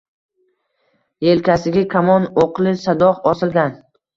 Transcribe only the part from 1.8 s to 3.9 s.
kamon o‘qli sadoq osilgan.